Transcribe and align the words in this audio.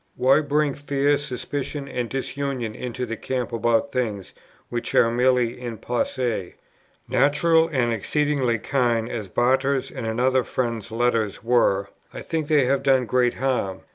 Why 0.15 0.39
bring 0.41 0.73
fear, 0.73 1.15
suspicion, 1.19 1.87
and 1.87 2.09
disunion 2.09 2.73
into 2.73 3.05
the 3.05 3.15
camp 3.15 3.53
about 3.53 3.91
things 3.91 4.33
which 4.67 4.95
are 4.95 5.11
merely 5.11 5.61
in 5.61 5.77
posse? 5.77 6.55
Natural, 7.07 7.67
and 7.67 7.93
exceedingly 7.93 8.57
kind 8.57 9.07
as 9.07 9.29
Barter's 9.29 9.91
and 9.91 10.07
another 10.07 10.43
friend's 10.43 10.91
letters 10.91 11.43
were, 11.43 11.89
I 12.11 12.21
think 12.23 12.47
they 12.47 12.65
have 12.65 12.81
done 12.81 13.05
great 13.05 13.35
harm. 13.35 13.81